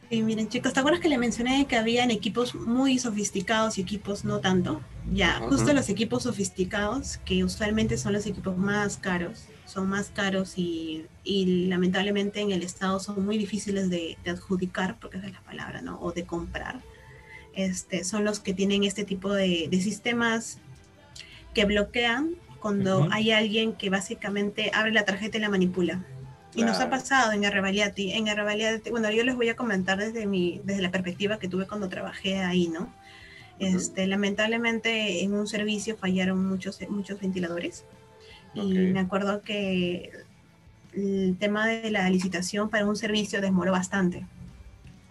[0.10, 4.24] Sí, miren chicos, ¿te acuerdas que le mencioné que habían equipos muy sofisticados y equipos
[4.24, 4.82] no tanto?
[5.12, 10.54] Ya, justo los equipos sofisticados, que usualmente son los equipos más caros, son más caros
[10.58, 15.34] y, y lamentablemente en el Estado son muy difíciles de, de, adjudicar, porque esa es
[15.34, 16.00] la palabra, ¿no?
[16.00, 16.80] O de comprar.
[17.54, 20.60] Este, son los que tienen este tipo de, de sistemas
[21.54, 23.10] que bloquean cuando uh -huh.
[23.12, 26.06] hay alguien que básicamente abre la tarjeta y la manipula.
[26.58, 28.14] Y nos ha pasado en Arrevaliati.
[28.14, 31.68] En Arrevaliati, bueno, yo les voy a comentar desde, mi, desde la perspectiva que tuve
[31.68, 32.92] cuando trabajé ahí, ¿no?
[33.60, 34.10] Este, uh -huh.
[34.10, 37.86] Lamentablemente en un servicio fallaron muchos, muchos ventiladores.
[38.54, 38.90] Okay.
[38.90, 40.12] Y me acuerdo que
[40.94, 44.26] el tema de la licitación para un servicio demoró bastante.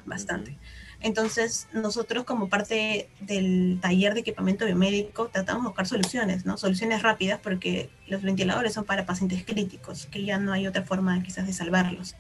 [0.05, 0.51] Bastante.
[0.51, 0.76] Uh -huh.
[1.01, 6.57] Entonces, nosotros como parte del taller de equipamiento biomédico tratamos de buscar soluciones, ¿no?
[6.57, 11.23] Soluciones rápidas porque los ventiladores son para pacientes críticos, que ya no hay otra forma
[11.23, 12.17] quizás de salvarlos.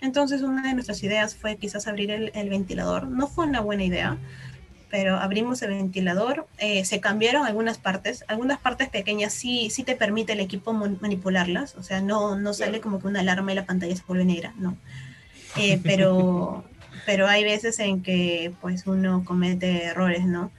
[0.00, 3.06] Entonces, una de nuestras ideas fue quizás abrir el, el ventilador.
[3.06, 4.18] No fue una buena idea,
[4.92, 9.96] pero abrimos el ventilador, eh, se cambiaron algunas partes, algunas partes pequeñas sí, sí te
[9.96, 13.64] permite el equipo manipularlas, o sea, no, no sale como que una alarma y la
[13.64, 14.76] pantalla se vuelve negra, ¿no?
[15.56, 16.64] Eh, pero
[17.06, 20.50] pero hay veces en que pues uno comete errores, ¿no?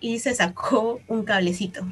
[0.00, 1.86] Y se sacó un cablecito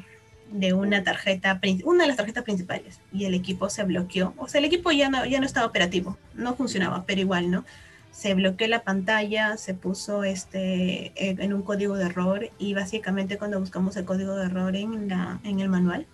[0.51, 4.33] de una tarjeta, una de las tarjetas principales y el equipo se bloqueó.
[4.37, 7.65] O sea, el equipo ya no, ya no estaba operativo, no funcionaba, pero igual, ¿no?
[8.11, 13.59] Se bloqueó la pantalla, se puso este, en un código de error y básicamente cuando
[13.59, 16.05] buscamos el código de error en, la, en el manual,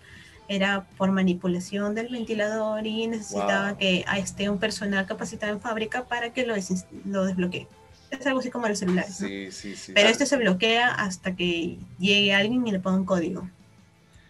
[0.48, 3.78] era por manipulación del ventilador y necesitaba wow.
[3.78, 7.66] que esté un personal capacitado en fábrica para que lo, des lo desbloquee.
[8.10, 9.16] Es algo así como los celulares.
[9.16, 9.52] Sí, ¿no?
[9.52, 9.92] sí, sí.
[9.94, 13.48] Pero esto se bloquea hasta que llegue alguien y le ponga un código.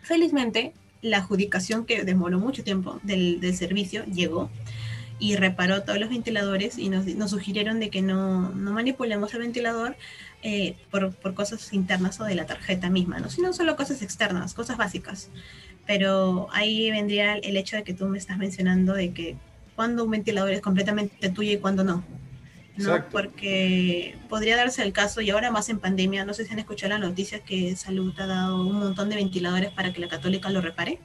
[0.02, 4.50] Felizmente, la adjudicación que demoró mucho tiempo del, del servicio llegó
[5.20, 9.40] y reparó todos los ventiladores y nos, nos sugirieron de que no, no manipulemos el
[9.40, 9.96] ventilador
[10.42, 13.28] eh, por, por, cosas internas o de la tarjeta misma, ¿no?
[13.28, 15.30] sino solo cosas externas, cosas básicas.
[15.88, 19.36] Pero ahí vendría el hecho de que tú me estás mencionando de que
[19.74, 22.04] cuando un ventilador es completamente tuyo y cuando no.
[22.76, 23.08] ¿no?
[23.10, 26.90] Porque podría darse el caso, y ahora más en pandemia, no sé si han escuchado
[26.90, 30.60] la noticia que Salud ha dado un montón de ventiladores para que la católica lo
[30.60, 31.00] repare.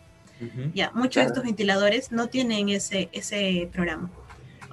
[0.74, 4.12] Ya, muchos de estos ventiladores no tienen ese, ese programa.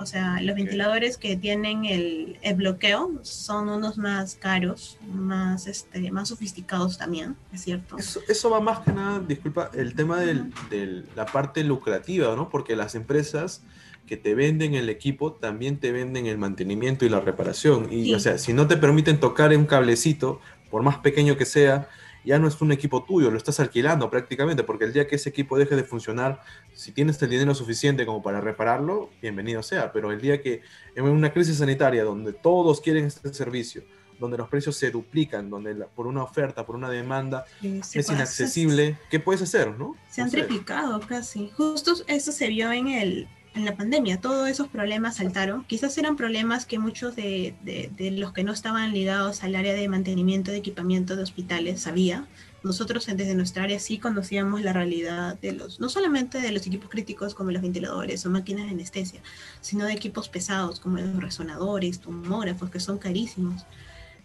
[0.01, 6.11] O sea, los ventiladores que tienen el, el, bloqueo son unos más caros, más, este,
[6.11, 7.99] más sofisticados también, es cierto.
[7.99, 12.49] Eso, eso va más que nada, disculpa, el tema de la parte lucrativa, ¿no?
[12.49, 13.63] Porque las empresas
[14.07, 17.93] que te venden el equipo también te venden el mantenimiento y la reparación.
[17.93, 18.15] Y, sí.
[18.15, 21.89] o sea, si no te permiten tocar un cablecito, por más pequeño que sea,
[22.25, 25.31] ya no es un equipo tuyo, lo estás alquilando prácticamente, porque el día que ese
[25.31, 26.43] equipo deje de funcionar,
[26.75, 30.63] si tienes el dinero suficiente como para repararlo, bienvenido sea, pero el día que
[30.95, 33.83] en una crisis sanitaria donde todos quieren este servicio,
[34.19, 38.99] donde los precios se duplican, donde la, por una oferta, por una demanda es inaccesible,
[39.11, 39.77] ¿qué puedes hacer?
[39.79, 39.97] ¿no?
[40.11, 41.51] Se han no triplicado casi.
[41.57, 45.65] Justo eso se vio en el, en la pandemia, todos esos problemas saltaron.
[45.65, 49.75] Quizás eran problemas que muchos de, de, de, los que no estaban ligados al área
[49.75, 52.29] de mantenimiento de equipamiento de hospitales sabía.
[52.63, 56.91] Nosotros desde nuestra área sí conocíamos la realidad de los, no solamente de los equipos
[56.91, 59.21] críticos como los ventiladores o máquinas de anestesia,
[59.61, 63.65] sino de equipos pesados como los resonadores, tomógrafos, que son carísimos.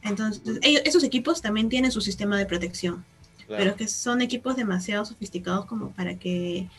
[0.03, 3.03] Entonces, ellos, esos equipos también tienen su sistema de protección,
[3.47, 3.63] claro.
[3.63, 6.69] pero que son equipos demasiado sofisticados como para que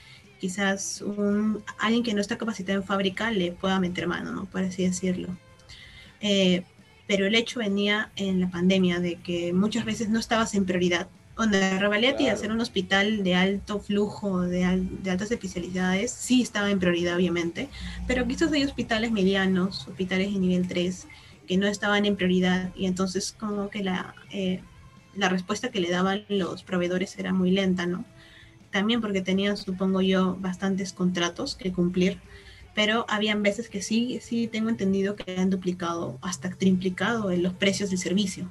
[0.47, 4.45] quizás un, alguien que no está capacitado en fábrica le pueda meter mano, ¿no?
[4.45, 5.37] por así decirlo.
[6.21, 6.63] Eh,
[7.09, 11.09] pero el hecho venía en la pandemia de que muchas veces no estabas en prioridad.
[11.37, 12.35] Donde Revaleti, claro.
[12.37, 17.17] hacer un hospital de alto flujo, de, al, de, altas especialidades, sí estaba en prioridad,
[17.17, 17.69] obviamente,
[18.07, 21.09] pero quizás hay hospitales medianos, hospitales de nivel 3,
[21.49, 24.61] que no estaban en prioridad y entonces como que la, eh,
[25.17, 28.05] la respuesta que le daban los proveedores era muy lenta, ¿no?
[28.77, 32.21] También porque tenían, supongo yo, bastantes contratos que cumplir,
[32.75, 37.55] pero habían veces que sí, sí tengo entendido que han duplicado, hasta triplicado en los
[37.55, 38.51] precios del servicio.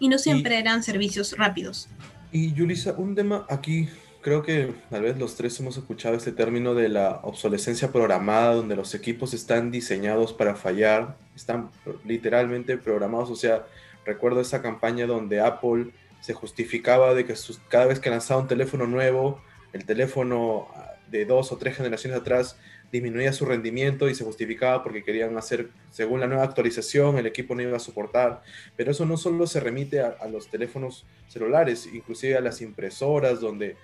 [0.00, 1.88] Y no siempre y, eran servicios rápidos.
[2.32, 3.88] Y Yulisa, un tema aquí,
[4.20, 8.74] creo que tal vez los tres hemos escuchado este término de la obsolescencia programada, donde
[8.74, 11.70] los equipos están diseñados para fallar, están
[12.04, 13.64] literalmente programados, o sea,
[14.04, 17.34] recuerdo esa campaña donde Apple se justificaba de que
[17.68, 20.68] cada vez que lanzaba un teléfono nuevo, el teléfono
[21.10, 22.56] de dos o tres generaciones atrás
[22.92, 27.54] disminuía su rendimiento y se justificaba porque querían hacer, según la nueva actualización, el equipo
[27.54, 28.42] no iba a soportar.
[28.76, 33.76] Pero eso no solo se remite a, los teléfonos celulares, inclusive a las impresoras, donde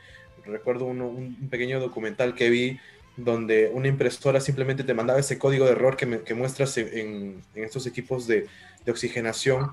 [0.44, 2.79] recuerdo un pequeño documental que vi
[3.16, 7.42] donde una impresora simplemente te mandaba ese código de error que, me, que muestras en,
[7.55, 8.46] estos equipos de,
[8.85, 9.72] de oxigenación.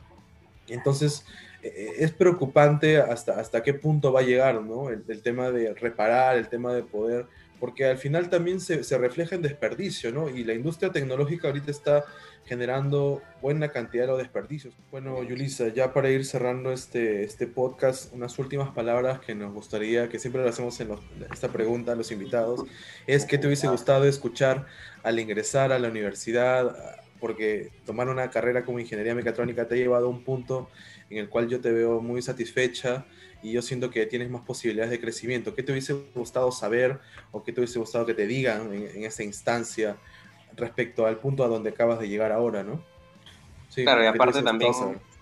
[0.68, 1.26] Entonces
[1.64, 4.90] es preocupante hasta, hasta qué punto va a llegar, ¿no?
[4.90, 7.26] El, el, tema de reparar, el tema de poder,
[7.60, 10.30] porque al final también se, se, refleja en desperdicio, ¿no?
[10.30, 12.04] Y la industria tecnológica ahorita está
[12.46, 14.74] generando buena cantidad de desperdicios.
[14.92, 20.10] Bueno, Yulisa, ya para ir cerrando este, este podcast, unas últimas palabras que nos gustaría,
[20.10, 21.00] que siempre lo hacemos en los,
[21.32, 22.66] esta pregunta a los invitados,
[23.08, 24.66] es que te hubiese gustado escuchar
[25.04, 26.76] al ingresar a la universidad,
[27.22, 30.70] porque tomar una carrera como ingeniería mecatrónica te ha llevado a un punto
[31.10, 33.06] en el cual yo te veo muy satisfecha
[33.42, 35.54] y yo siento que tienes más posibilidades de crecimiento.
[35.54, 37.00] ¿Qué te hubiese gustado saber
[37.32, 39.98] o qué te hubiese gustado que te digan en, en esa instancia
[40.56, 42.84] respecto al punto a donde acabas de llegar ahora, no?
[43.70, 44.72] Sí, claro, y aparte también,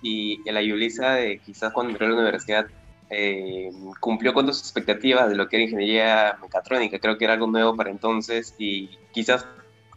[0.01, 2.67] y, y la Yulisa, de quizás cuando entró a la universidad,
[3.09, 6.99] eh, cumplió con tus expectativas de lo que era ingeniería mecatrónica.
[6.99, 9.45] Creo que era algo nuevo para entonces y quizás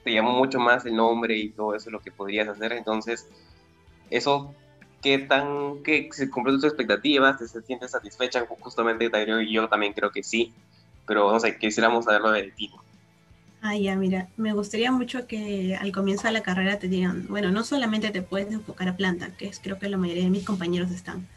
[0.02, 2.72] te llamó mucho más el nombre y todo eso lo que podrías hacer.
[2.72, 3.28] Entonces,
[4.10, 4.54] eso
[5.04, 10.10] qué tan, que se cumplió tus expectativas, te sientes satisfecha, justamente yo, yo también creo
[10.10, 10.50] que sí,
[11.06, 12.70] pero no sé, quisiéramos saberlo de ti.
[13.60, 17.50] Ah, ya, mira, me gustaría mucho que al comienzo de la carrera te digan, bueno,
[17.50, 20.44] no solamente te puedes enfocar a planta, que es creo que la mayoría de mis
[20.44, 21.28] compañeros están,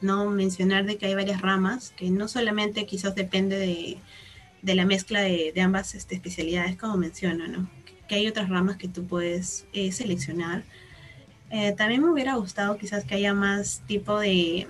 [0.00, 3.98] no mencionar de que hay varias ramas, que no solamente quizás depende de,
[4.62, 7.70] de la mezcla de, de ambas este, especialidades, como menciono, ¿no?
[8.08, 10.64] Que hay otras ramas que tú puedes eh, seleccionar
[11.50, 14.68] eh, también me hubiera gustado quizás que haya más tipo de,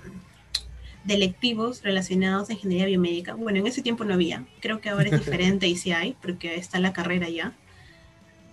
[1.05, 3.35] de electivos relacionados a ingeniería biomédica.
[3.35, 4.45] Bueno, en ese tiempo no había.
[4.61, 7.53] Creo que ahora es diferente y sí hay, porque está la carrera ya.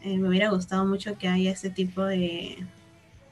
[0.03, 2.57] Eh, me hubiera gustado mucho que haya ese tipo de,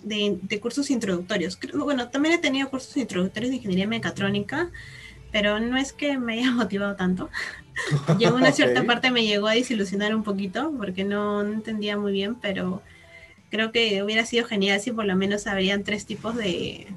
[0.02, 1.60] de, de cursos introductorios.
[1.74, 4.72] Bueno, también he tenido cursos introductorios de ingeniería mecatrónica,
[5.32, 7.30] pero no es que me haya motivado tanto.
[8.18, 12.36] llegó una cierta parte me llegó a desilusionar un poquito porque no, entendía muy bien,
[12.36, 12.82] pero
[13.56, 16.88] creo que hubiera sido genial si por lo menos habrían tres tipos de,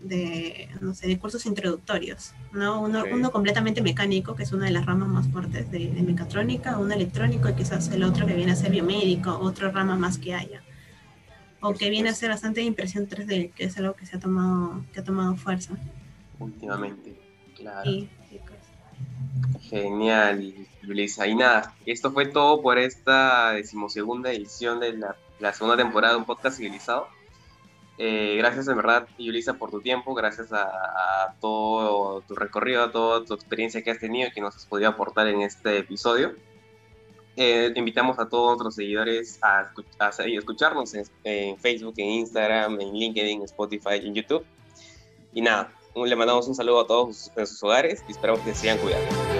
[0.00, 2.80] de, no sé, de cursos introductorios, ¿no?
[2.80, 6.94] Uno, uno, completamente mecánico, que es una de las ramas más fuertes de, mecatrónica, uno
[6.94, 10.62] electrónico y quizás el otro que viene a ser biomédico, otra rama más que haya.
[11.60, 14.82] O que viene a ser bastante impresión 3D, que es algo que se ha tomado,
[14.94, 15.74] que ha tomado fuerza.
[16.38, 17.14] Últimamente,
[17.54, 17.90] claro.
[19.68, 21.26] Genial, Yulisa.
[21.26, 26.20] Y nada, esto fue todo por esta decimosegunda edición de la, la segunda temporada de
[26.20, 27.08] un podcast civilizado.
[27.98, 33.24] Eh, gracias en verdad, Yulisa, por tu tiempo, gracias a, todo tu recorrido, a toda
[33.24, 36.34] tu experiencia que has tenido y que nos has podido aportar en este episodio.
[37.36, 39.70] Eh, invitamos a todos nuestros seguidores a,
[40.26, 44.44] escucharnos en, Facebook, en Instagram, en LinkedIn, Spotify, en YouTube.
[45.32, 48.62] Y nada, le mandamos un saludo a todos en sus hogares y esperamos que se
[48.62, 49.39] sigan cuidando.